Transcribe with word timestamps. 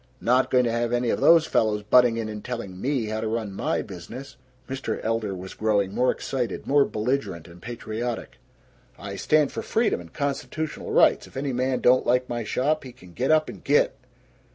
Not 0.19 0.49
going 0.49 0.63
to 0.63 0.71
have 0.71 0.91
any 0.93 1.11
of 1.11 1.21
those 1.21 1.45
fellows 1.45 1.83
butting 1.83 2.17
in 2.17 2.27
and 2.27 2.43
telling 2.43 2.81
ME 2.81 3.05
how 3.05 3.21
to 3.21 3.27
run 3.27 3.53
MY 3.53 3.83
business!" 3.83 4.35
Mr. 4.67 4.99
Elder 5.03 5.35
was 5.35 5.53
growing 5.53 5.93
more 5.93 6.09
excited, 6.09 6.65
more 6.65 6.85
belligerent 6.85 7.47
and 7.47 7.61
patriotic. 7.61 8.39
"I 8.97 9.15
stand 9.15 9.51
for 9.51 9.61
freedom 9.61 10.01
and 10.01 10.11
constitutional 10.11 10.91
rights. 10.91 11.27
If 11.27 11.37
any 11.37 11.53
man 11.53 11.81
don't 11.81 12.07
like 12.07 12.27
my 12.27 12.43
shop, 12.43 12.83
he 12.83 12.93
can 12.93 13.13
get 13.13 13.29
up 13.29 13.47
and 13.47 13.63
git. 13.63 13.93